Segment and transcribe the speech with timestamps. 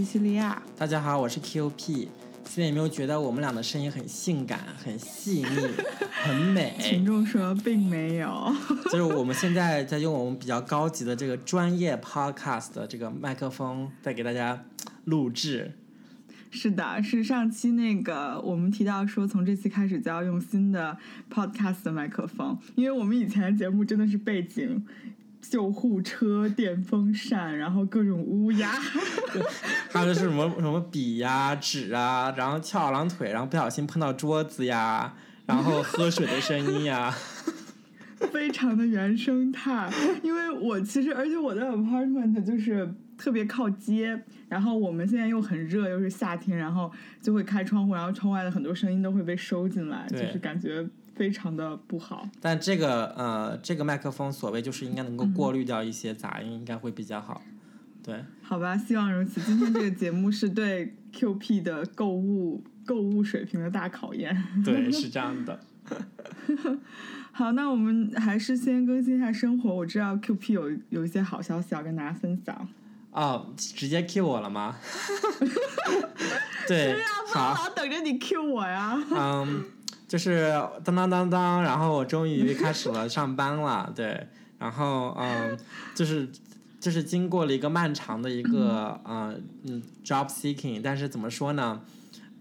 [0.00, 0.62] 西西利亚。
[0.78, 2.08] 大家好，我是 QP。
[2.46, 5.46] 现在有没有觉得我们俩的声音很性感、很细腻、
[6.24, 6.74] 很美？
[6.80, 8.50] 群众说并没有，
[8.90, 14.64] 就是我们现在在用我们比较高级的这个专业 podcast 的这个麦克风，在给大家
[15.04, 15.72] 录制。
[16.50, 20.96] 是的，是上期那个我们提到说，从这期开始就要用新的
[21.30, 24.82] podcast 的麦克风，因为我们以前的节目真的是背景。
[25.40, 28.70] 救护车、电风扇，然后各种乌鸦，
[29.90, 35.14] 还有是什么什么笔呀、纸啊，然后翘二郎腿，然后不小心碰到桌子呀，
[35.46, 37.12] 然后喝水的声音呀，
[38.32, 39.90] 非常的原生态。
[40.22, 50.86] 因为我其实，而且我的 apartment 就是特别靠街，然后我们现在又很热，又是夏天，然后就会开窗户，然后窗外的很多声音都会被收进来，就是感觉。
[51.20, 57.42] 非常的不好，但这个呃，这个麦克风所谓就是应该能够过滤掉一些杂音，应该会比较好。
[58.02, 59.38] 对，好吧，希望如此。
[59.42, 64.34] 今天这个节目是对 QP 的购物购物水平的大考验。
[64.64, 65.60] 对，是这样的。
[67.32, 69.74] 好，那我们还是先更新一下生活。
[69.74, 72.66] 我知道 QP 有有一些好消息要跟大家分享。
[73.10, 74.76] 哦，直接 Q 我了吗？
[76.66, 78.98] 对，好，等着你 Q 我呀。
[79.10, 79.64] 嗯。
[80.10, 84.26] 就是当当当当，然后我终于开始了 上班了，对，
[84.58, 85.56] 然后嗯，
[85.94, 86.28] 就是
[86.80, 91.80] 就是经过了一个漫长的一个嗯嗯 job seeking，但是怎么说呢？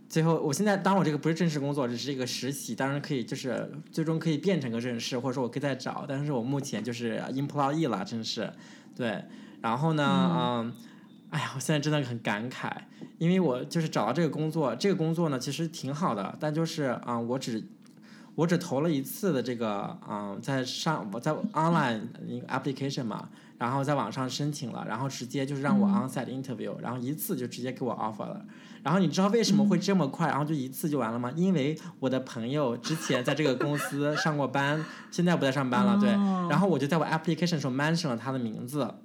[0.09, 8.52] 最后我现在当我这个不是正式工作，只是一个实习，当然可以就是最终可以变成个正式，或者说我可以再找，但是我目前就是 employee 了，真是
[8.95, 9.23] 对，
[9.61, 10.73] 然后呢，嗯。
[11.30, 12.72] 哎呀，我现在真的很感慨，
[13.18, 17.64] 因为我就是找到这个工作，这个工作呢其实挺好的，但就是啊，我只
[18.34, 22.02] 我只投了一次的这个，嗯，在上我在 online
[22.48, 23.30] application 嘛，
[23.60, 28.44] 然后在网上申请了，然后直接就是让我 onsite interview，然后一次就直接给我 offer 了。
[28.82, 31.32] 然后你知道为什么会这么快，然后就一次就完了吗？
[31.36, 36.10] 因为我的朋友之前在这个公司上过班，现在不在上班了，对，
[36.50, 38.95] 然后我就在我 application 时候 mention 了他的名字。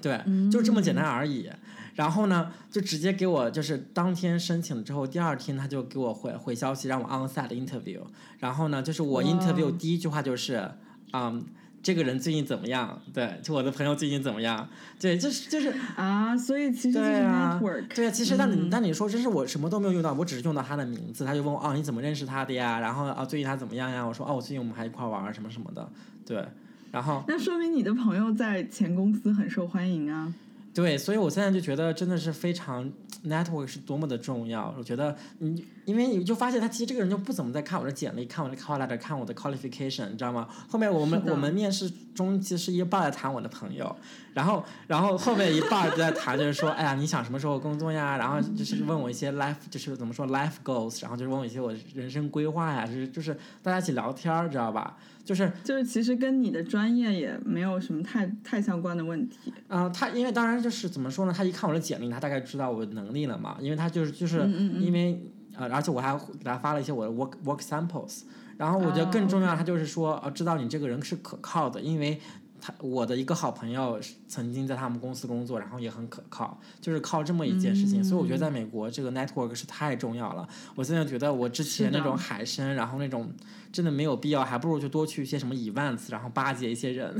[0.00, 0.20] 对，
[0.50, 1.50] 就这么简单而已。
[1.94, 8.00] 然后呢，就直接给我就是当天申请之后，第二天他就给我回回消息，让我 onsite interview。
[8.38, 10.70] 然后呢，就是我 interview 第一句话就是，
[11.12, 11.44] 嗯，
[11.82, 13.02] 这个人最近怎么样？
[13.12, 14.68] 对，就我的朋友最近怎么样？
[15.00, 17.60] 对，就是就是啊，所以其实对啊，
[17.92, 22.78] 对啊，其实那你那你说，这是我什么都没有用到，我只是用到他的名字，他就问我，哦，你怎么认识他的呀？
[22.78, 24.06] 然后啊，最近他怎么样呀？
[24.06, 25.90] 我说，哦，我最近我们还一块玩什么什么的，
[26.24, 26.46] 对。
[26.90, 30.32] 然后，那说明你的朋友在前公司很受欢迎啊。
[30.74, 32.88] 对，所以我现在就觉得真的是非常
[33.26, 34.72] network 是多么的重要。
[34.78, 40.46] 我觉得你，因为你就发现他其实这个人就不怎么在看我的简历，看我的 call letter，看我的 qualification，你知道吗？
[40.68, 43.96] 后面我们我们面试中其实一半在谈我的朋友，
[44.38, 48.16] 然后然后后面一半就在谈就是说，哎呀，你想什么时候工作呀？
[48.16, 54.96] 然后就是问我一些 life，就是怎么说 life goals，然后就是问我一些我人生规划呀，就是就是大家一起聊天，知道吧？
[55.24, 59.52] 就是就是，其实跟你的专业也没有什么太太相关的问题。
[59.66, 61.34] 嗯，他因为当然就是怎么说呢？
[61.36, 63.56] 他一看我的简历，他大概知道我的能力了嘛。
[63.60, 65.20] 因为他就是就是因为
[65.56, 68.22] 呃，而且我还给他发了一些我的 work work samples。
[68.56, 72.20] 然后我觉得更重要，他就是说呃，知道你这个人是可靠的，因为。
[72.60, 78.02] 他我的一个好朋友曾经在他们公司工作，然后也很可靠，就是靠这么一件事情。
[78.02, 80.48] 所以我觉得在美国这个 network 是太重要了。
[80.74, 83.30] 我现在觉得我之前那种海参，然后那种
[83.72, 87.16] 真的没有必要，还不如就多去一些什么 events，然后巴结一些人。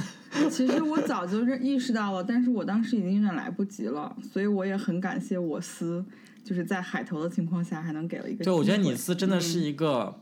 [0.50, 4.16] 其实我 早就认意识到了，但是我当时已经有点来不及了。
[4.32, 6.04] 所以我也很感谢我司，
[6.44, 8.44] 就是在海投的情况下还能给了一个。
[8.44, 10.18] 对，我觉得你司真的是一个，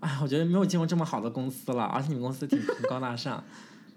[0.00, 3.42] 哎，我觉得没有见过这么好的公司了，而且你们公司挺很高大上。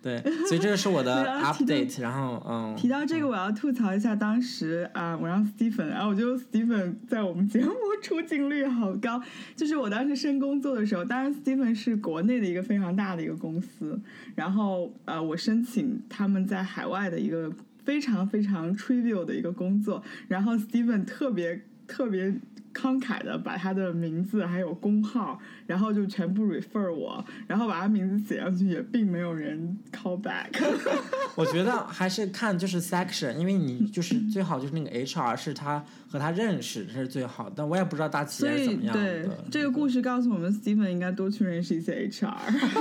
[0.01, 7.71] 对，所以这个是我的 update，然后嗯，提到这个我要吐槽一下，当时啊，我让 Stephen，然后我觉得 Stephen 在我们节目
[8.01, 9.21] 出镜率好高，
[9.55, 14.01] 就是我当时申工作的时候，当然 Stephen 是国内的一个非常大的一个公司，
[14.33, 17.51] 然后呃，我申请他们在海外的一个
[17.85, 22.33] 非常非常 trivial 的一个工作，然后 Stephen 特别特别。
[22.73, 30.49] 慷慨的把他的名字还有工号，然后就全部 refer 我，然后把他名字写上去，也并没有人 call back。
[31.35, 37.51] 我觉得还是看就是 section，因为你就是最好就是那个 HR 是他和他认识，这是最好。
[37.55, 42.33] 但我也不知道大企业怎么样对，这个故事告诉我们，Steven 应该多去认识一些 HR，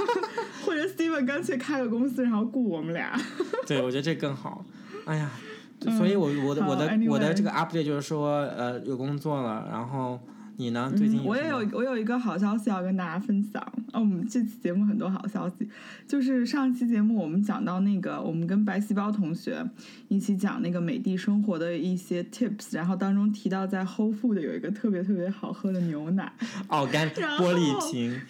[0.64, 3.20] 或者 Steven 干脆开个公司，然后雇我们俩。
[3.66, 4.64] 对，我觉得这更好。
[5.04, 5.30] 哎呀。
[5.80, 10.20] 所以，我我的我的我的这个 update 就是说，呃，有工作了，然后
[10.56, 10.92] 你呢？
[10.94, 13.62] 最近嗯我也有我有一个好消息要跟大家分享。
[13.92, 15.68] 哦，我们这期节目很多好消息，
[16.06, 19.68] 就是上期节目我们讲到那个，我们跟白细胞同学
[20.06, 26.32] 一起讲那个美的生活的一些 tips，然后当中提到在 Whole Food 有一个特别特别好喝的牛奶，
[26.68, 28.20] 哦，干玻璃瓶，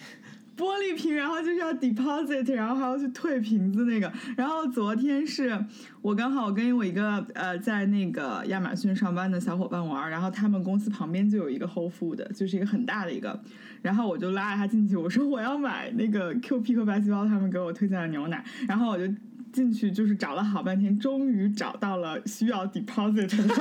[0.57, 4.11] 玻璃瓶，然后就是要 deposit，然后还要去退瓶子那个。
[4.37, 5.57] 然后昨天是
[6.01, 13.41] 我刚好跟我一个呃在那个亚马逊上班的小伙伴玩，然后他们公司旁边就有一个 Whole Food，就是一个很大的一个。
[13.81, 19.11] 然后我就拉着他进去，我说我要买那个 QP 和白细胞他们给我推荐的牛奶，然后我就
[19.51, 23.55] 进去就是找了好半天，终于找到了需要 deposit 的。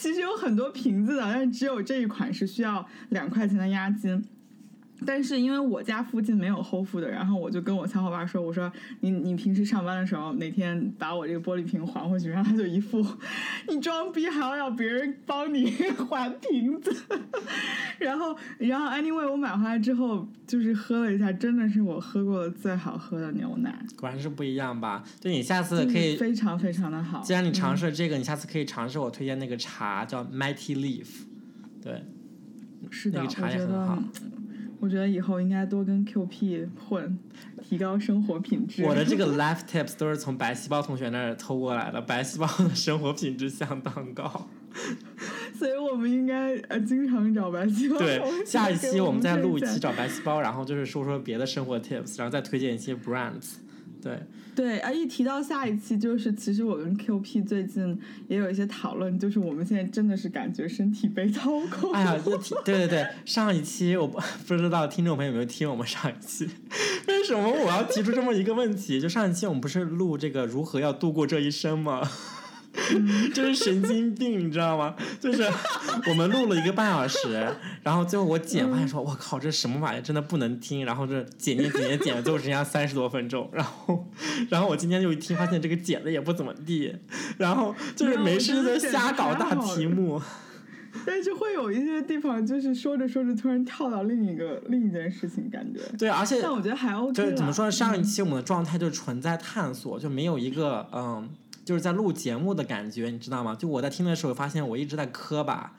[0.00, 4.24] 其实有很多瓶子的，但是只有这一款是需要两块钱的押金。
[5.06, 8.70] 但是因为我家附近没有 Whole Food 的，然后我就跟我小伙伴说：“我说
[9.00, 13.04] 你你平时上班的时候，哪天把我这个玻璃瓶还回去。”然后他就一副
[13.68, 15.70] 你装逼还要让别人帮你
[16.08, 16.94] 还瓶子。
[17.98, 25.02] 然后然后 anyway 我买回来之后就是喝了一下，真的是我喝过的最好喝的牛奶，果然是不一样吧？
[25.18, 27.20] 就你下次可以，非常非常的好。
[27.20, 31.06] 既然你尝嗯试了这个，你下次可以尝试我推荐那个茶，叫 Mighty Leaf。
[31.82, 32.02] 对，
[32.90, 33.94] 是的，那个茶也很好。
[33.94, 34.39] 我觉得
[34.88, 37.18] 以后应该多跟 QP 混，
[37.62, 38.84] 提高生活品质。
[38.84, 44.48] 我的这个 life tips 都是从白细胞同学那儿偷过来的，白细胞的生活品质相当高。
[45.58, 53.56] 所以我们应该呃经常找白细胞对，下一期我们再录一期找白细胞，然后就是说说别的生活 tips，然后再推荐一些 brands。
[54.02, 54.18] 对，
[54.54, 57.98] 对，啊，一提到下一期，就是其实我跟 QP 最近
[58.28, 61.92] 也有一些讨论，就是我们现在真的是感觉身体被掏空。
[61.92, 62.16] 哎呀，
[62.64, 66.48] 对对对，上一期我不不知道听众朋友有没有听我们上一期？
[67.08, 69.00] 为什么我要提出这么一个问题？
[69.00, 72.00] 就上一期我们不是录这个如何要度过这一生吗？
[73.34, 74.94] 就是神经病，你知道吗？
[75.20, 75.42] 就是
[76.08, 77.48] 我们录了一个半小时，
[77.82, 80.84] 然后最后我剪发现说，我靠，这什么玩意儿，真的不能听。
[80.84, 83.48] 然后这剪剪剪剪最后只剩下三十多分钟。
[83.52, 84.08] 然后，
[84.48, 86.94] 然后我今天就一听，发现这个剪的也不怎么地。
[87.38, 90.20] 然后就是没事就瞎搞大题目。
[91.06, 95.78] 但是会有一些地方，就是说着说着突然跳到另一个另一件事情，感觉。
[95.96, 97.70] 对，而且但我觉得还 OK 就是怎么说呢？
[97.70, 101.28] 上一期我们的状态就是纯在探索，就没有一个嗯，
[101.64, 103.54] 就是在录节目的感觉，你知道吗？
[103.54, 105.74] 就我在听的时候发现我一直在磕巴，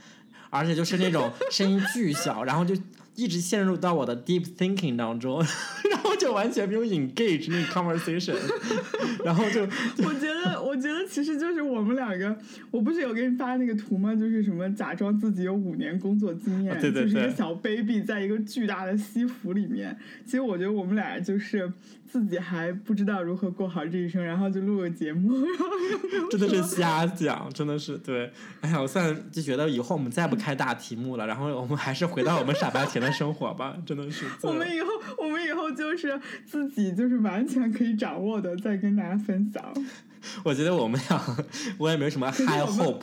[0.50, 2.75] 而且就是那种声音巨小，然后就
[3.16, 5.40] 一直陷入到我的 deep thinking 当中，
[5.92, 8.36] 然后就完全没有 engage 那个 conversation，
[9.24, 9.62] 然后就
[10.06, 12.36] 我觉得， 我觉得其实就是我们两个，
[12.72, 14.16] 我不是有给你发那个图吗？
[14.16, 19.98] 就是什么假装自己有五年工作经验，啊对对对就是一个小 baby 在一个巨大的西服里面。
[20.25, 21.72] 其实我觉得我们俩就是
[22.08, 25.66] 自己还不知道如何过好这一生，然后就录个节目，然后
[26.22, 28.31] 又真的是瞎讲，真的是对。
[28.62, 34.25] 哎呀，我现在就觉得以后我们再不开大题目了，然后我们还是回到我们傻白甜的生活吧，真的是。
[34.44, 34.88] 我们以后，
[35.18, 39.74] 我们以后就是自己就是完全可以掌握的，再跟大家分享。
[40.45, 41.38] 我觉得我们俩，
[41.80, 43.01] 我也没有什么是 high hope。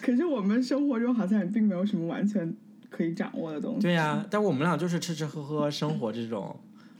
[0.00, 2.54] 可是我们生活中好像也并没有什么完全
[2.90, 3.80] 可以掌握的东西。
[3.80, 6.54] 对呀、但我们俩就是吃吃喝喝生活这种，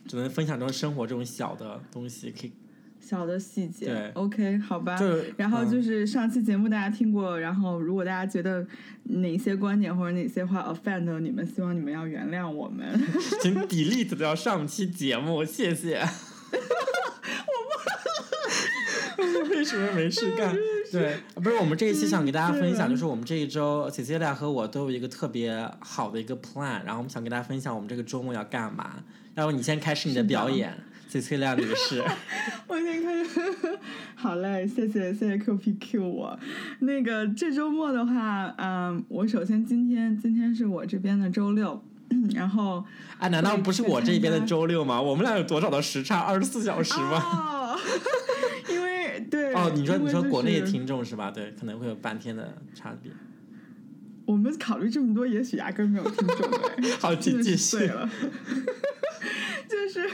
[0.07, 2.53] 只能分享这种生活这种小的东西，可以
[3.13, 3.87] 小的细节。
[3.87, 4.97] 对 OK，好吧。
[4.97, 8.67] 就然后就嗯是上期节目大家听过，然后如果大家觉得
[9.05, 12.99] 哪些观点或者哪些话 offend 了你们，希望你们要原谅我们。
[13.43, 16.01] 请 delete 掉上期节目，谢谢。
[19.19, 20.57] 我 为什么没事干？
[20.91, 28.97] 对，不是我们这一期想给大家分享，就是我们这一周 Cecilia 和我都有一个特别好的一个 plan，然后我们想给大家分享我们这个周末要干嘛。
[29.35, 30.75] 要不你先开始你的是的
[31.13, 32.03] 表演，Cecilia 女士。
[32.67, 33.41] 我先开始，
[34.15, 36.39] 好嘞，谢谢谢谢 QPQ 我。
[36.81, 41.83] 那个这周末的话，嗯，我首先今天今天是我这边的周六，
[42.35, 42.85] 然后
[43.19, 45.01] 啊，难道不是我这边的周六吗？
[45.01, 46.21] 我们俩有多少的时差？
[46.21, 47.19] 二十四小时吗？
[47.77, 47.79] 哦，
[48.71, 51.31] 因为对哦，你说你说国内的听众是吧？
[51.31, 53.13] 对，可能会有半天的差别。
[54.25, 56.97] 我们考虑这么多，也许压根没有听众哎。
[57.01, 57.87] 好，请继续。
[57.87, 58.09] 了。
[59.69, 60.09] 就是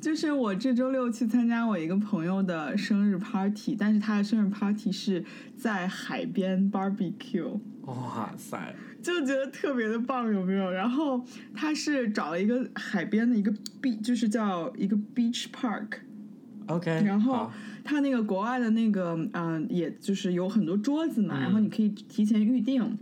[0.00, 5.24] 就是我这周六去参加我一个朋友的生日 party，但是他的生日 party 是
[5.56, 10.70] 在海边 barbecue，哇塞，就觉得特别的棒，有没有？
[10.70, 11.24] 然后
[11.54, 17.50] 他是找了一个海边的一个 beach，就是叫一个 beach park，OK，然后
[17.82, 21.40] 他那个国外的那个，嗯、也就是有很多桌子嘛，嗯。
[21.40, 22.98] 然后你可以提前预定，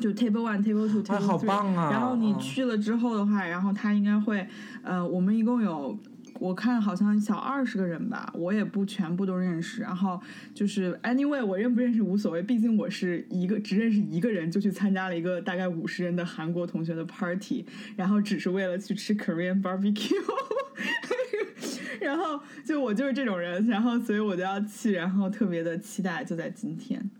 [0.00, 4.46] 就 table one、table two、哎 table 好 three，、棒啊然后你嗯去了之后的话，然后他应该会，
[4.82, 5.96] 呃，我们一共有
[6.38, 9.82] 我看好像小二十个人吧，我也不全部都认识。
[9.82, 10.20] 然后
[10.54, 20.14] 就是 anyway，我认不认识无所谓，毕竟我是一个只认识一个人就去参加了一个大概五十人的韩国同学的 party，然后只是为了去吃 Korean barbecue。
[22.00, 27.10] 然后就我就是这种人，然后所以我就要去，然后特别的期待，就在今天。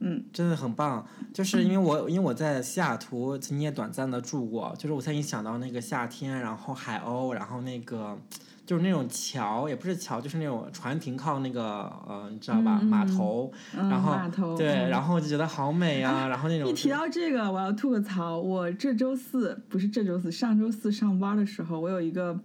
[0.00, 8.18] 嗯，真的很棒，就是因为我因为我在西雅图曾经也短暂的住过，就是我才一想到那个夏天，然后海鸥，然后那个
[8.66, 11.62] 就是那种桥，也不是桥，就是那种船停靠那个
[12.06, 18.38] 呃，你知道吧，码头，然后码头对，嗯然后就觉得好美啊，然后那种一提到这个，我要吐个槽。
[18.38, 22.38] 我这周四不是这周四，上周四上班的时候，我有一个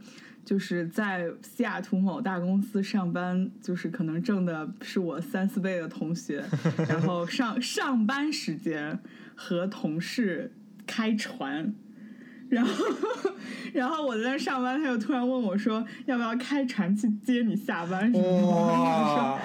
[0.43, 6.43] 就是在西雅图某大公司上班，就是可能挣的是我三四倍的同学，
[6.87, 8.99] 然后上上班时间
[9.35, 10.51] 和同事
[10.85, 11.73] 开船。
[12.49, 12.85] 然后，
[13.71, 18.27] 然后我在那上班，他就突然问我说：“要不要开船去接你下班？”什么的？
[18.27, 19.39] 我说哇，：“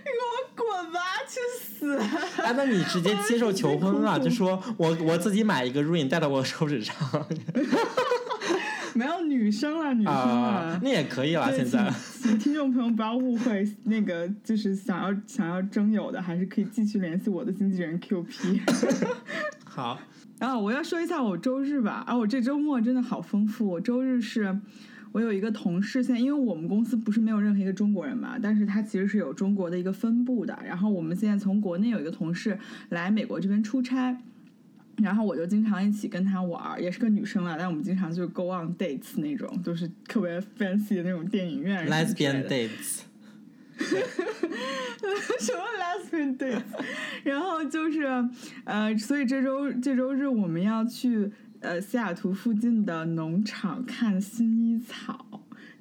[0.00, 1.98] 你给我滚吧，去死！”
[2.42, 4.14] 哎，那你直接接受求婚啊？
[4.16, 6.96] 哭哭就说我我自己买一个 ring 戴到我手指上
[8.96, 10.80] 没有女生了，女生啊了，。
[10.82, 11.92] 那也可以了，现在。
[12.40, 18.60] 听众朋友不要误会，那个就是想要想要征友的，还是可以继续联系我的经纪人 QP。
[19.64, 19.98] 好，
[20.38, 23.68] 然后我要说一下我周日吧，啊，我这周末真的好丰富。
[23.68, 24.58] 我周日是，
[25.12, 30.58] 我有一个同事，现在因为我们公司不是没有任何一个中国人嘛，但是他其实是有中国的一个分部的。
[30.66, 34.18] 然后我们现在从国内有一个同事来美国这边出差。
[34.98, 42.48] 然后我就经常一起跟她玩儿，也是个女生了，但我们经常就 go on dates 那种，就是特别 fancy 的那种电影院 lesbian 的。
[42.48, 43.00] Dates，
[45.38, 46.62] 什么 lesbian dates，
[47.24, 48.04] 然后就是
[48.64, 55.25] 呃，所以这周这周日我们要去呃西雅图附近的农场看薰衣草，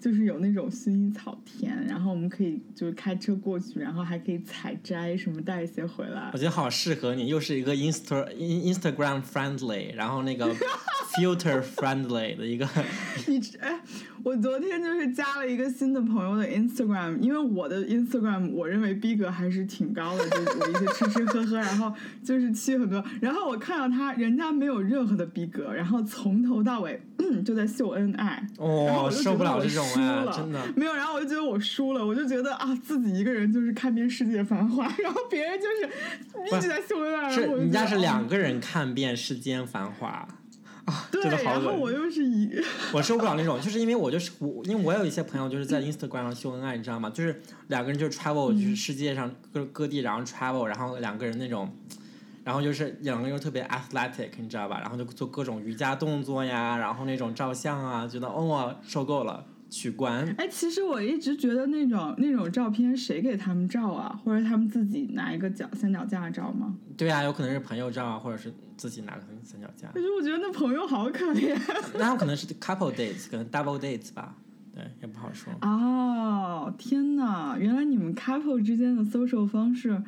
[0.05, 6.37] 就是有那种薰衣草田，然后我们可以就是开车过去，然后还可以采摘什么带一些回来我。
[6.37, 10.53] 觉得好适合你，又是一个 Insta In- Instagram friendly，然后那个
[11.17, 12.69] filter friendly 的一个，
[13.25, 13.79] 你哎，
[14.21, 21.91] 我昨天就是加了一个新的朋友的 Instagram，因为我的 Instagram 我认为逼格还是挺高的，就是我一些吃吃喝喝，然后
[22.23, 30.59] 就是去很多，然后我看到他人家没有任何的逼格，然后从头到尾、 嗯就在秀恩爱，哦，我受不了这种输哎，了真的。
[30.75, 40.27] 没有，然后我就觉得我输了，我就觉得啊自己一个人就是看遍世界繁华， 然后别人就是一直在秀恩爱，是人家是两个人看遍世间繁华，
[41.11, 42.49] 对真的，好然后我又是一。
[42.93, 47.09] 我受不了那种，就是因为我就是我，因为我有一些朋友就是在 Instagram 上秀恩爱，你知道吗？
[47.09, 51.73] 就是两个人就 travel，就是嗯世界上各各地，然后 travel，然后两个人那种，
[52.43, 54.79] 然后就是两个人又特别 athletic，你知道吧？
[54.79, 59.43] 然后就做各种瑜伽动作呀，然后那种照相啊，觉得哦，我受够了，
[59.75, 60.25] 取关。
[60.37, 64.17] 哎，其实我一直觉得那种那种照片谁给他们照啊？
[64.23, 66.73] 或者他们自己拿一个脚三脚架照吗？
[66.95, 71.53] 对啊，有可能是朋友照啊，或者是自己拿个三脚架可，是我觉得那朋友好可怜
[71.99, 74.33] 那有可能是 couple dates，可能 double dates 吧，
[74.73, 75.51] 对，也不好说。
[75.61, 76.73] 哦！
[76.77, 80.01] 天哪，原来你们 couple 之间的 social 方式，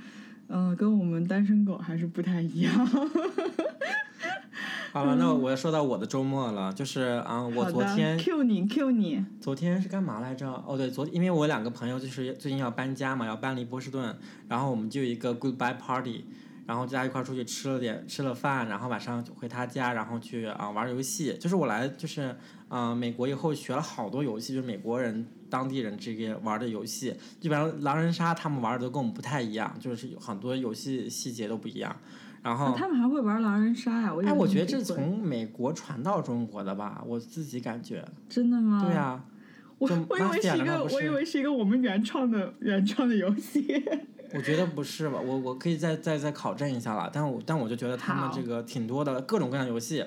[0.48, 2.74] 嗯、跟我们单身狗还是不太一样。
[4.94, 10.52] 好了，那我要说到我的周末了，就是嗯，我昨天 Q 你 Q 你，昨天是干嘛来着？
[10.66, 14.16] 哦，对，昨因为我两个朋友就是最近要搬家嘛，要搬离波士顿，
[14.48, 16.26] 然后我们就有一个 goodbye party，
[16.68, 21.36] 然后大家一块儿出去吃了点吃了饭，然后晚上就回他家，然后去啊、玩游戏。
[21.40, 22.24] 就是我来就是
[22.68, 31.96] 嗯、呃美国以后学了好多游戏，就是美国人当地人这个玩的游戏，基本上狼人杀他们玩的都跟我们不太一样，就是很多游戏细节都不一样。
[32.44, 34.14] 然后啊他们还会玩狼人杀呀？
[34.14, 38.06] 我哎，我觉得这从美国传到中国的吧，我自己感觉。
[38.28, 38.84] 真的吗？
[38.86, 39.24] 对呀、
[39.80, 43.84] 就我我以为是一个，我以为是一个我们原创的原创的游戏。
[44.34, 50.06] 我觉得不是吧，我我可以再再再考证一下了，但我但我就觉得他们这个挺多的各种各样的游戏，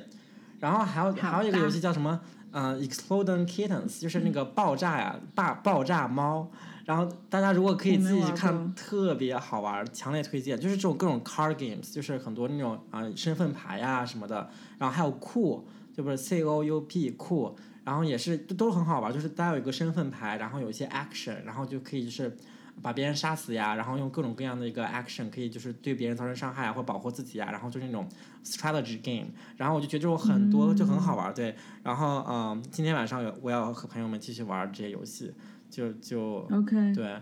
[0.58, 2.20] 然后还有还有一个游戏叫什么？
[2.52, 6.50] 呃，Exploding Kittens，就是那个爆炸呀，爆爆炸猫。
[6.84, 10.58] 然后大家如果可以自己去看，特别好玩，强烈推荐。
[10.58, 15.64] 就是这种各种 card games，就是很多那种啊、身份牌呀什么的，然后还有酷，
[15.96, 22.36] 就不是 C O U P 酷，然后也是都都很好玩，就是大家有一个身份牌，然后有一些 action，然后就可以就是
[22.82, 28.08] 把别人杀死呀，然后用各种各样的一个 action 可以就是对别人造成伤害啊，或保护自己啊，然后就是那种
[28.44, 31.54] strategy game，然后我就觉得这种很多就很好玩，对。
[31.82, 35.32] 然后嗯，今天晚上有我要和朋友们继续玩这些游戏，
[35.68, 37.20] 就就 OK，对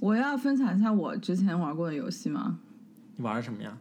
[0.00, 2.58] 我要分享一下我之前玩过的游戏吗？
[3.16, 3.76] 你玩什么呀？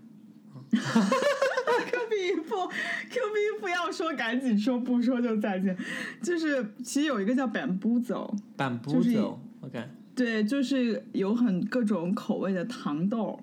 [0.71, 5.77] Q B 一不 Q B 一不要说，赶紧说，不说就再见。
[6.21, 7.45] 就是其实有一个叫
[7.79, 9.87] 布就是走，OK，
[10.17, 13.39] 对，就是有很各种口味的糖豆。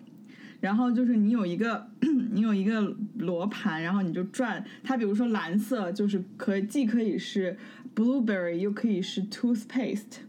[0.61, 1.87] 然后就是你有一个
[2.33, 2.81] 你有一个
[3.19, 7.57] 罗盘，然后你就转它，比如说蓝色就是可以既可以是
[7.95, 10.21] blueberry，又可以是 toothpaste，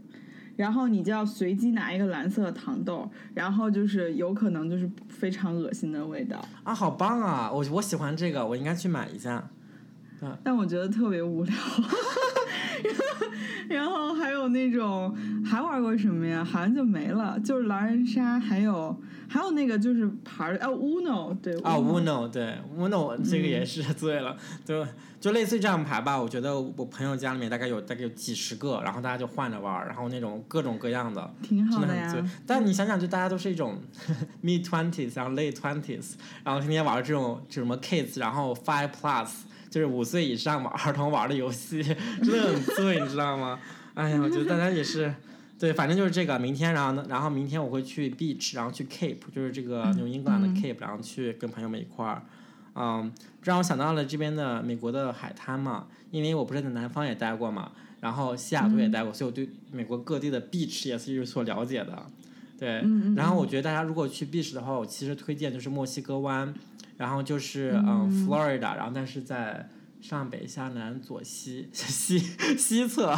[0.57, 7.49] 然后你就要随机拿一个蓝色的糖豆，然后就是有可能就是非常恶心的味道，啊，好棒啊！
[7.49, 9.49] 我我喜欢这个，我应该去买一下。
[10.43, 11.53] 但我觉得特别无聊。
[13.67, 16.43] 然后还有那种还玩过什么呀？
[16.43, 18.95] 好像就没了，就是狼人杀，还有
[19.27, 24.86] 还有那个就是牌儿，哦，Uno，对啊 Uno，Uno 对 Uno 这个也是醉了，就
[25.19, 26.22] 就类似于这样牌吧。
[26.22, 32.15] 我觉得我朋友家里面大概有大概有几十个，然后大家就换着玩儿，然后那种各种各样的，挺好的呀。。
[32.45, 33.81] 但你想想，就大家都是一种
[34.43, 39.29] mid twenties，然后 late twenties，然后天天玩这种这什么 kids，然后 five plus，
[39.75, 43.60] 就是五岁以上嘛儿童玩的游戏，真的很醉，你知道吗？
[43.94, 45.13] 哎呀，我觉得大家也是。
[45.60, 46.39] 对，反正就是这个。
[46.39, 52.24] 明天，然后呢，然后明天我会去 beach，然后去 Cape，就是这个嗯纽英格兰的 Cape，、然后去跟朋友们一块儿，
[52.75, 62.05] 嗯，这让我想到了这边的美国的海滩嘛，因为我不是在南方也待过嘛，然后西雅图也待过，所以我对美国各地的 beach 也是有所了解的。
[62.58, 62.82] 对，
[63.17, 66.53] 然后我觉得大家如果去 beach 的话，我其实推荐就是墨西哥湾，
[66.97, 69.69] 然后就是嗯 Florida，然后但是在
[70.01, 72.19] 上北下南左西 西
[72.57, 73.15] 西侧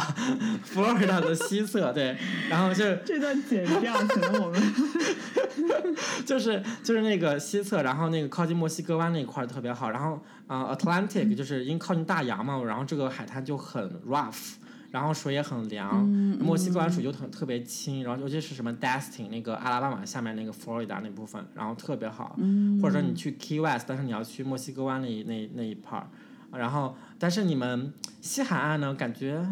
[0.64, 2.16] ，Florida 的西侧，对，
[2.48, 4.60] 然后就是这段剪掉，可能我们
[6.24, 10.14] 就是就是那个西侧，然后那个靠近墨西哥湾那一块儿特别好，然后
[10.46, 14.54] 啊、呃 Atlantic 就是因为靠近大洋嘛，然后这个海滩就很 rough，
[14.90, 16.02] 然后水也很凉，
[16.40, 22.38] 墨西哥湾水就很特别清，然后尤其是什么 Destin 那个阿拉巴马下面那个 Florida 那部分，然后特别好，
[22.80, 26.04] 或者说你去 Key West，但是你要去墨西哥湾那那那一 part，
[26.52, 29.46] 然后但是你们西海岸呢，感觉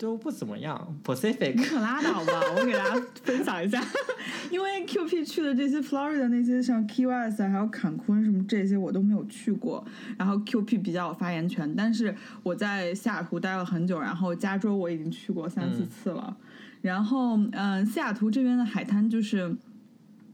[0.00, 2.40] 都不怎么样，Pacific 你可拉倒吧！
[2.56, 3.84] 我给大家分享一下，
[4.50, 11.72] 因为 QP 去的这些 Florida 那些像 Key West 啊还有坎昆什么这些我都没有去过，然后 QP 比较有发言权。
[11.76, 16.34] 但是我在西雅图待了很久，然后加州我已经去过三四次了。
[16.80, 19.54] 然后嗯，西雅图这边的海滩就是。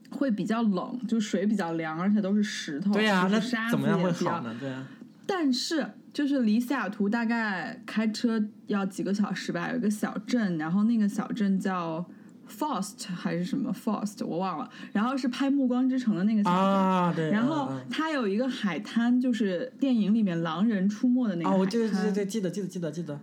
[0.08, 4.54] 会比较冷，就水比较凉，而且都是石头，对呀、那怎么样会比较好呢？
[4.58, 4.86] 对啊。
[5.26, 12.04] 但是就是离西雅图大概开车要几个小时吧，有一个小镇，然后那个小镇叫
[12.48, 16.58] Faust 还是什么 Faust 我忘了，然后是拍《暮光之城》的那个小镇。
[16.58, 17.30] 啊，对。
[17.30, 21.60] 然后它有一个海滩，就是电影里面狼人出没的那个哦，海滩。
[21.60, 23.20] 我对对对对，记得记得记得记得。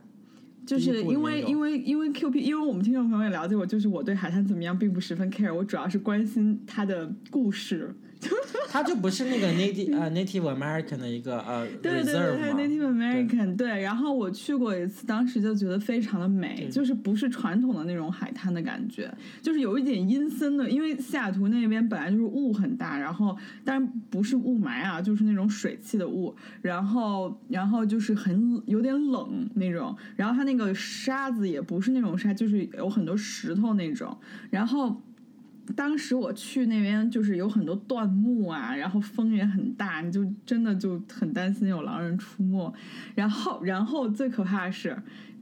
[0.66, 7.94] 就是因为因为因为 Q P，因为我们听众朋友也了解我，就是我对海滩怎么样并不十分 care，我主要是关心它的故事。
[8.70, 13.82] 他就不是那个 native 呃 Native American 的一个呃对对对 Native American，对。
[13.82, 34.18] 然后我去过一次，当时就觉得非常的美，就是不是传统的那种海滩的感觉，就是有一点阴森的，因为西雅图那边本来就是雾很大，然后但是不是雾霾啊，就是那种水汽的雾，然后然后就是很有点冷那种，然后它那个沙子也不是那种沙，就是有很多石头那种，
[34.50, 35.02] 然后。
[35.76, 42.74] 当时我去那边就是有很多断木啊，然后风也很大，你就真的就很担心有狼人出没。
[43.16, 44.96] 然后，然后最可怕的是，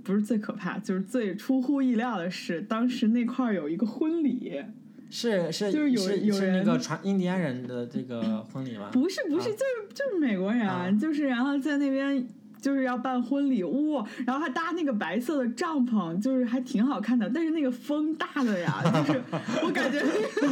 [0.03, 4.63] 不是最可怕，就是最出乎意料的是，当时那块儿有一个婚礼，
[5.09, 8.89] 是是就是有有人个传印第安人的这个婚礼吗？
[8.91, 12.27] 不是不是，啊就是就是美国人，啊就是然后在那边。
[12.61, 14.05] 就是要办婚礼，哇！
[14.25, 17.29] 然后还搭那个白色的帐篷，就是还挺好看的。
[17.33, 19.21] 但是那个风大的呀， 就是
[19.63, 19.99] 我感觉，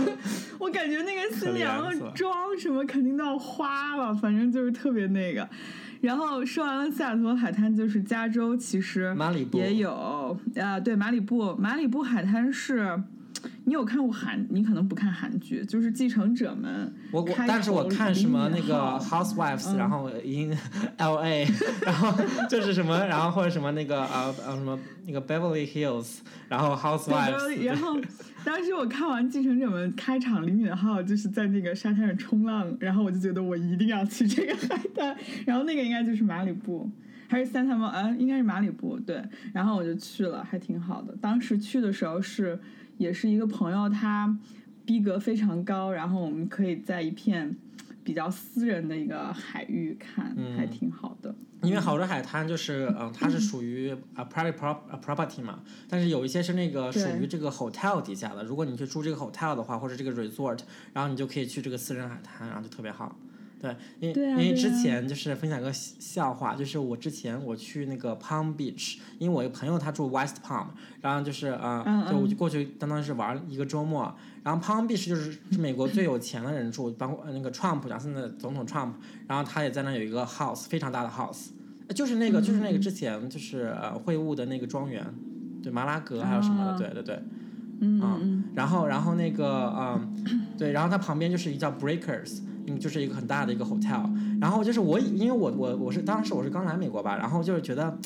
[0.60, 5.48] 我感觉那个新娘的妆什么肯定都要花了，反正就是特别那个。
[6.02, 13.02] 然后说完了西雅图海滩，就是加州其实马里布也有啊、对，马里布，马里布海滩是。
[13.70, 14.44] 你有看过韩？
[14.50, 20.58] 你可能不看韩剧，就是《继承者们》我我开但是我看什么那个 Housewives，、嗯然后 in
[20.98, 21.46] L A，
[21.86, 22.12] 然后
[22.50, 27.96] 就是什么，然后或者什么那个呃呃什么那个 Beverly Hills，然后 Housewives，然后
[28.44, 36.90] 当时我看完《继承者们》开场，李敏镐就是在那个沙滩上冲浪，然后我就觉得我一定要去这个海滩，然后那个应该就是马里布。
[37.32, 39.22] 还是三塔猫，呃，应该是马里布，对。
[39.54, 41.16] 然后我就去了，还挺好的。
[41.22, 42.60] 当时去的时候是，
[43.00, 44.38] 也是一个朋友，他
[44.86, 47.56] 逼格非常高，然后我们可以在一片
[48.04, 51.34] 比较私人的一个海域看，嗯还挺好的。
[51.62, 55.60] 因为好多海滩就是嗯、它是属于啊 private property 嘛，
[55.90, 60.60] 但是有一些是那个属对于这个 hotel 底下的，如果你去住这个 hotel 的话，或者这个 resort，
[60.94, 63.18] 然后你就可以去这个私人海滩，然后就特别好。
[63.60, 70.68] 对，因为啊因为之前就是分享个笑笑话，就是我之前我去那个 Palm Beach，因为我一个朋友他住 West Palm，
[71.02, 78.94] 然后就是呃，嗯就我嗯就过去相当于是玩一个周末，然后 Palm Beach 就是是 美国最有钱的人住，包括呃那个 Trump，然后现在总统 Trump，
[79.28, 81.50] 然后他也在那有一个 house，非常大的 house，
[81.88, 85.06] 呃就是那个就是那个之前就是呃会晤的那个庄园，
[85.62, 86.78] 对马拉格还有什么的，啊。
[86.78, 87.22] 对对对。
[87.82, 90.14] 嗯然后，然后那个，嗯，
[90.58, 94.04] 对，然后它旁边就是一个叫 Breakers，嗯，就是一个很大的一个 hotel。
[94.40, 97.98] 然后就是我，因为我我我是当时我是刚来美国吧，然后就是觉得，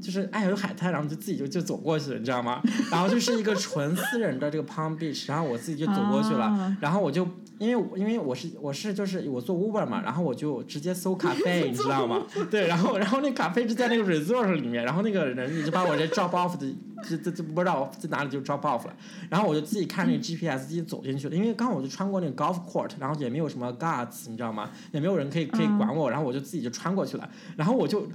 [0.00, 2.60] 就是哎有海滩，然后就自己就就走过去了，你知道吗？
[2.90, 7.26] 然后就是一个纯私人的这个 Palm Beach，然后我自己就走过去了，啊然后我就
[7.60, 12.26] 因为我因为我是我是就是我做 Uber 嘛，然后我就直接搜咖啡， 你知道吗？
[12.50, 16.66] 对，然后然后那咖啡就在那个 resort 里面，然后那个人你就把我这 drop off 的
[17.06, 18.96] 这这这不知道在哪里就 drop off 了，
[19.28, 24.70] 然后我就自己看那个 GPS 自己走进去了，因为刚好我就穿过那个 golf court，然后也没有什么 guards，你知道吗？
[24.92, 28.08] 也没有人可以可以管我，然后我就自己就穿过去了，然后我就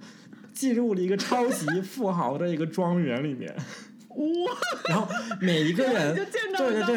[0.53, 3.63] 进入了一个超级富豪的一个庄园里面，哇，
[4.89, 5.07] 然后
[5.41, 6.15] 每一个人
[6.57, 6.95] 对对对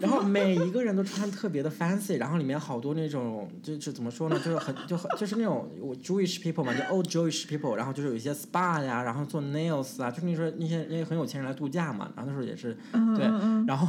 [0.00, 13.24] 然后 每一个人都穿特别的 fancy，然后里面好多那种就是怎么说呢，就是很就很就是那种我 Jewish people 嘛，就 old Jewish people，然后就是有一些 spa 呀，然后做 nails 啊，就是那时候那些那些很有钱人来度假嘛，然后那时候也是嗯对
[13.66, 13.86] 然后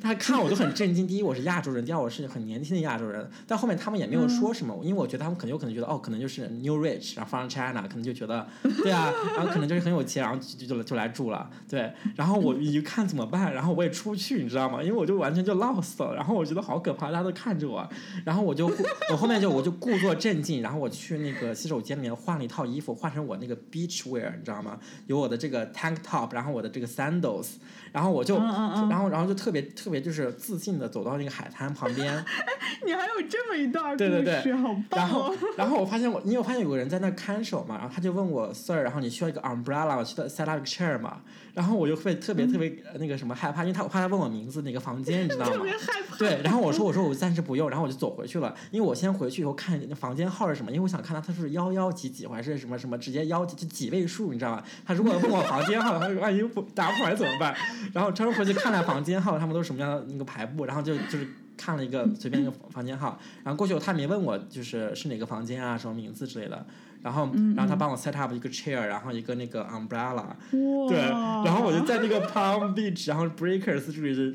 [0.00, 1.06] 他看我都很震惊。
[1.06, 3.28] 第一，我是亚洲人；第二，我是很年轻的亚洲人。
[3.46, 8.46] 但后面他们也没有说什么，因为我觉得他们可能有可能觉得哦，可能就是 New Rich，然后 from China，可能就觉得
[8.82, 11.48] 对啊，然后可能就是很有钱，然后就就就就来住了。
[11.68, 13.52] 对，然后我一看怎么办？
[13.52, 14.82] 然后我也出不去，你知道吗？
[14.82, 16.14] 因为我就完全就 lost 了。
[16.14, 17.88] 然后我觉得好可怕，大家都看着我。
[18.24, 18.70] 然后我就
[19.10, 24.78] 我后面就我就故作镇静，然后我去那个洗手间里面换了一套衣服，换成我那个 beach wear，你知道吗？
[25.06, 27.54] 有我的这个 tank top，然后我的这个 sandals，
[27.92, 32.24] 然后我就，然后然后就特别特别就是自信的走到那个海滩旁边，
[32.84, 35.36] 你还有这么一段故对对对事，好然棒后哦！
[35.56, 41.20] 然后我发现我，因为我发现有个人在那看守嘛，然后他就问我 sir，然后你需要一个 umbrella，我需要 set up chair 嘛，
[41.54, 45.72] 然后我就会特别特别呃那个什么害怕，因为他我怕他问我名字哪个房间，你知道吗特别？
[45.72, 46.16] 害怕。
[46.16, 54.62] 对，然后我说我说我暂时不用，然后我就走回去了，因为我先回去以后看那房间号是什么，因为我想看他他是幺幺几几还是什么什么直接幺几就几位数，你知道吗？
[54.84, 57.54] 他如果问我房间号，他说万一不答不出来怎么办？
[57.92, 66.66] 然后专门回去看了房间号，他们都是什么样的那个排布，然后就就是看了一个 随便一个房间号，然后过去后他没问我就是是哪个房间啊什么名字之类的，
[67.00, 70.26] 然后嗯然后他帮我 set up 一个 chair，然后一个那个 umbrella。
[70.50, 73.82] 对，然后我就在那个 Palm Beach，然后 Breakers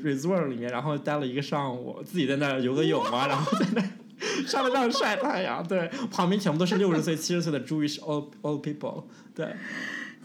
[0.02, 3.88] resort 里面，然后待了一个上午，自己在那游个泳啊， 然后在那儿
[4.46, 9.04] 沙滩上晒太阳，对，旁边全部都是六十岁、七十岁的 Jewish old old people，
[9.34, 9.54] 对。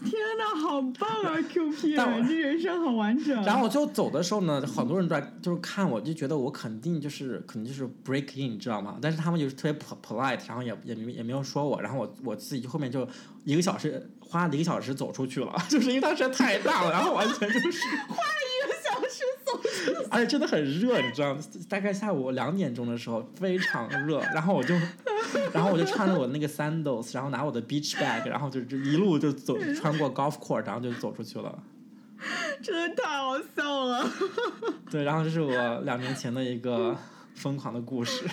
[0.04, 1.40] 天哪，好棒啊！
[1.50, 3.42] Q P，但我这人生好完整。
[3.44, 8.98] 然后我最后走的时候呢，很多人在就是看我，就觉得我肯定就是肯定就是 break in，你知道吗？
[9.00, 13.08] 但是他们就是特别 po- polite，然后也也没也没有说我，然后我我自己后面就
[13.44, 18.22] 一个小时花了一个小时走出去了， 就是因为它实在太大了，然后完全就是 花了。
[18.56, 21.40] 一个小时走出去而且真的很热，你知道吗？
[21.68, 24.74] 大概下午两点钟的时候非常热，然后我就，
[25.52, 31.62] 然后我就穿着我那个 sandals，然后拿我的 beach bag，然后就就一路就走穿过 golf court，然后就走出去了。
[32.62, 34.08] 真的太好笑了。
[34.90, 36.96] 对，然后这是我两年前的一个
[37.34, 38.24] 疯狂的故事。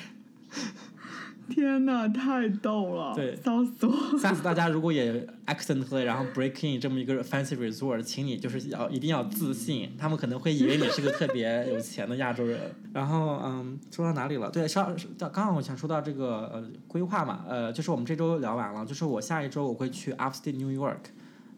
[1.50, 3.14] 天哪，太逗了！
[3.14, 4.18] 对笑死我！
[4.18, 12.60] 下次大家如果也 accidentally 然后 break in 这么一个 fancy resort，请你就是要一定要自信，他们可能会以为你是个特别有钱的亚洲人。
[12.94, 14.50] 然后嗯，说到哪里了？
[14.50, 21.00] 对，上刚刚我想说到这个呃规划嘛，呃，就是我们这周聊完了，就是我下一周我会去 upstate New York，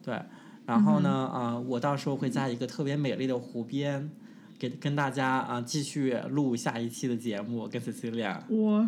[0.03, 0.19] 对，
[0.65, 4.09] 然后呢，啊、我到时候会在一个特别美丽的湖边。
[4.57, 8.37] 给跟大家啊、继续录下一期的节目，跟 Cecilia。
[8.47, 8.85] 我，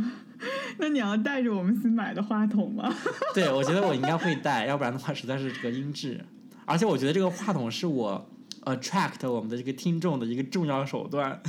[0.77, 2.93] 那你要带着我们新买的话筒吗？
[3.33, 6.23] 对，我觉得我应该会带，要不然的话实在是这个音质。
[6.65, 8.29] 而且我觉得这个话筒是我
[8.67, 11.41] attract 我们的这个听众的一个重要手段。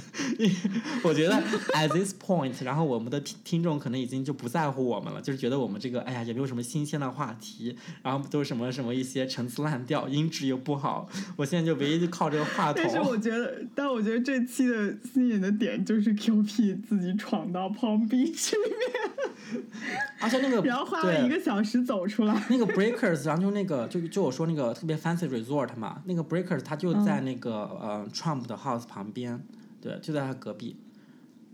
[1.02, 1.34] 我觉得
[1.74, 11.08] at this point，然后我们的听听众可能已经就不在乎我们了，就是觉得我们这个哎呀也没有什么新鲜的话题，然后都是什么什么一些陈词滥调，音质又不好。
[11.36, 12.90] 我现在就唯一就靠这个话筒但。
[12.90, 19.27] 是我觉得，但我觉得这期的吸引的点就是 Q P 自己闯到 Palm Beach 里面，
[20.20, 22.42] 而且那个然后花了一个小时走出来。
[22.50, 29.42] 那个 Breakers，然后就那个就就我说那个特别 fancy resort 嘛，那个 Breakers 它就在那个、呃 Trump 的 house 旁边，
[29.80, 30.76] 对，就在他隔壁，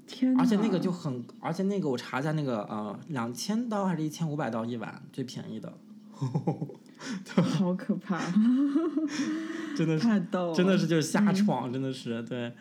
[0.06, 0.42] 天哪！
[0.42, 5.72] 而且那个就很，而且那个我查一下那个呃两千刀还是一千五百刀一晚，最便宜的，
[6.14, 8.18] 好可怕，
[9.76, 12.52] 真的是太逗了，真的是就是瞎闯，真的是对。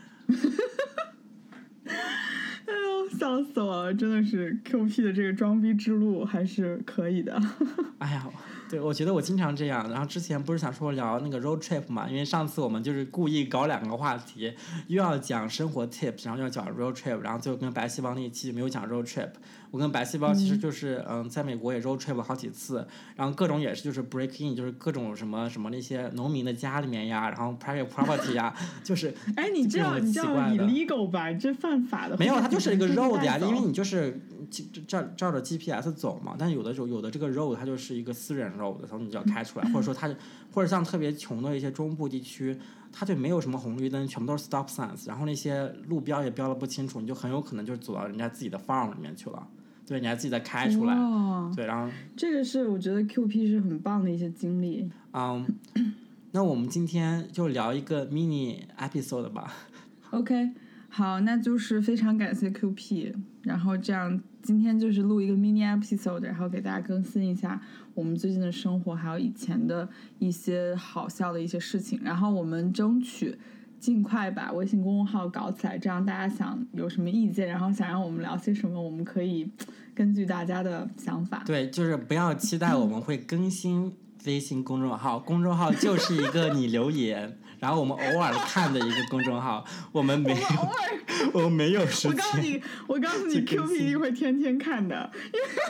[3.24, 3.94] 笑死我了！
[3.94, 7.42] 真的是 Q P 的这个装逼之路还是可以的。
[8.00, 8.28] 哎呀，
[8.74, 9.88] 对，我觉得我经常这样。
[9.92, 12.10] 然后之前不是想说聊那个 road trip 嘛？
[12.10, 14.52] 因为上次我们就是故意搞两个话题，
[14.88, 19.30] 又要讲生活 tips，然后又要讲 road trip，然后最后跟白细胞那一期没有讲 road trip。
[19.70, 31.32] 我跟白细胞其实就是嗯，在美国也 road trip 了好几次，然后各种也是就是 break in，就是各种什么什么那些农民的家里面呀，然后 private property 呀， 就是 哎，你这样你这样 illegal 吧？
[31.34, 32.16] 这犯法的。
[32.18, 34.22] 没有，它就是一个 road 呀，因为你就是
[34.88, 36.36] 照照着 GPS 走嘛。
[36.38, 40.08] 但是有的时候有的这个 road 它就是一个私人然后你就要开出来，或者说它
[40.52, 42.58] 或者像特别穷的一些中部地区，
[42.92, 49.48] 它就没有什么红绿灯，全部都是 stop signs，然后那些路标也标的不清楚，你就很有可能就是走到人家自己的 farm 里面去了。
[49.86, 50.96] 对，你还自己再开出来，
[51.54, 54.90] 对，然后这个是我觉得 Q P 是很棒的一些经历。
[55.12, 55.46] 嗯，
[56.32, 59.54] 那我们今天就聊一个 mini episode 吧。
[60.12, 60.52] OK，
[60.88, 67.62] 好，那就是非常感谢 Q P，然后这样今天就是录一个 mini episode，然后给大家更新一下
[67.94, 69.88] 我们最近的生活，还有以前的
[70.20, 73.38] 一些好笑的一些事情，然后我们争取。
[73.80, 79.52] 尽快把微信公众号搞起来，这样大家想有什么意见，然后想让我们聊些什么，我们可以
[79.94, 81.44] 根据大家的想法。
[81.46, 83.92] 对，就是不要期待我们会更新
[84.26, 87.38] 微信公众号，公众号就是一个你留言。
[87.64, 90.48] 然后我们偶尔看的一个公众号， 我们没有，
[91.32, 92.12] 我没有时间。
[92.12, 95.10] 我告诉你，我告诉你，Q P 一定会天天看的。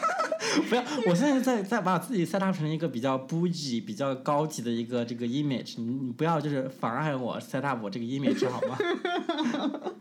[0.67, 8.75] 不要，我现在在在把自己 set up 成一个比较 bougie、比较高级的一个这个 image，你你不要就是妨碍我 set up 我这个 image 好吗？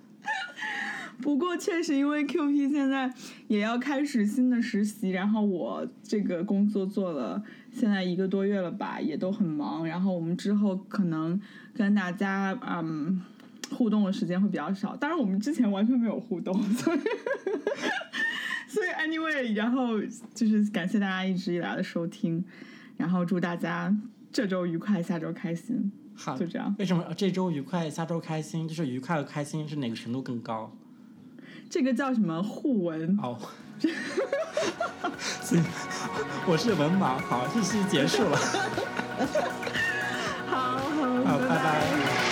[1.21, 3.13] 不过确实，因为 Q P 现在
[3.49, 9.87] 也要开始新的实习，然后我这个工作做了现在一个多月了吧，也都很忙。
[9.87, 11.41] 然后我们之后可能
[11.75, 13.21] 跟大家嗯
[13.71, 16.99] 互动的时间会比较少，当然我们之前完全没有互动，所以
[18.69, 19.99] 所以 anyway，然后
[20.35, 22.45] 就是感谢大家一直以来的收听，
[22.97, 23.95] 然后祝大家
[24.31, 25.91] 这周愉快，下周开心。
[26.15, 26.75] 好，就这样。
[26.79, 28.69] 为什么这周愉快，下周开心？
[28.69, 30.71] 就是愉快和开心是哪个程度更高？
[31.73, 33.19] 这个叫什么互文？
[33.23, 33.39] 哦，
[35.41, 35.65] 行，
[36.47, 37.17] 我是文盲。
[37.17, 38.37] 好，这期结束了。
[40.47, 40.79] 好
[41.25, 42.32] 好，拜拜。